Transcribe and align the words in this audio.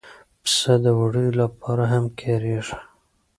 پسه 0.41 0.73
د 0.83 0.85
وړیو 0.99 1.31
لپاره 1.41 1.83
هم 1.93 2.05
کارېږي. 2.19 2.79